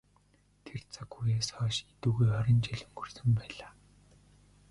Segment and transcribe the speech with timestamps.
[0.65, 3.71] Тэр цаг үеэс хойш эдүгээ хорин жил өнгөрсөн байлаа.